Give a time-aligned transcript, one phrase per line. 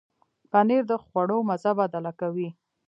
[0.51, 2.49] پنېر د خواړو مزه بدله کوي.